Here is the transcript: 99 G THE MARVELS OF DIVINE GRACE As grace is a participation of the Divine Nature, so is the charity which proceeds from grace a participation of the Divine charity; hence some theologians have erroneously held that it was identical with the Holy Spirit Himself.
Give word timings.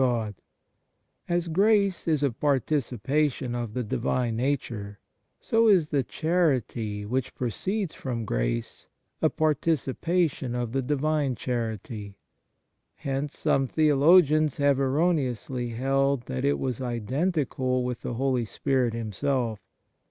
99 0.01 0.01
G 0.01 0.09
THE 0.09 0.11
MARVELS 0.15 0.33
OF 0.33 1.27
DIVINE 1.27 1.27
GRACE 1.27 1.45
As 1.45 1.53
grace 1.53 2.07
is 2.07 2.23
a 2.23 2.31
participation 2.31 3.53
of 3.53 3.73
the 3.75 3.83
Divine 3.83 4.35
Nature, 4.35 4.99
so 5.39 5.67
is 5.67 5.87
the 5.89 6.01
charity 6.03 7.05
which 7.05 7.35
proceeds 7.35 7.93
from 7.93 8.25
grace 8.25 8.87
a 9.21 9.29
participation 9.29 10.55
of 10.55 10.71
the 10.71 10.81
Divine 10.81 11.35
charity; 11.35 12.17
hence 12.95 13.37
some 13.37 13.67
theologians 13.67 14.57
have 14.57 14.79
erroneously 14.79 15.69
held 15.69 16.23
that 16.23 16.45
it 16.45 16.57
was 16.57 16.81
identical 16.81 17.85
with 17.85 18.01
the 18.01 18.15
Holy 18.15 18.45
Spirit 18.45 18.95
Himself. 18.95 19.59